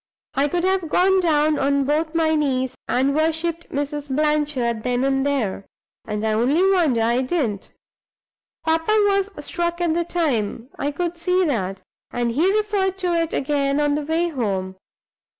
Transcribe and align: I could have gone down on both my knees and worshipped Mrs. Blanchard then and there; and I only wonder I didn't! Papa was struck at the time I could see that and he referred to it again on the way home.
I 0.33 0.47
could 0.47 0.63
have 0.63 0.89
gone 0.89 1.19
down 1.19 1.59
on 1.59 1.83
both 1.83 2.15
my 2.15 2.33
knees 2.33 2.75
and 2.87 3.13
worshipped 3.13 3.69
Mrs. 3.69 4.09
Blanchard 4.09 4.81
then 4.81 5.03
and 5.03 5.23
there; 5.23 5.67
and 6.05 6.25
I 6.25 6.33
only 6.33 6.63
wonder 6.71 7.03
I 7.03 7.21
didn't! 7.21 7.69
Papa 8.65 8.95
was 9.09 9.29
struck 9.45 9.79
at 9.79 9.93
the 9.93 10.03
time 10.03 10.69
I 10.79 10.89
could 10.89 11.19
see 11.19 11.45
that 11.45 11.81
and 12.09 12.31
he 12.31 12.51
referred 12.51 12.97
to 12.97 13.13
it 13.13 13.31
again 13.31 13.79
on 13.79 13.93
the 13.93 14.01
way 14.01 14.29
home. 14.29 14.75